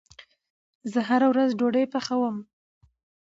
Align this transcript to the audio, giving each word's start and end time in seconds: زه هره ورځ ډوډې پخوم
زه 0.91 0.99
هره 1.09 1.27
ورځ 1.31 1.49
ډوډې 1.59 1.83
پخوم 1.93 2.37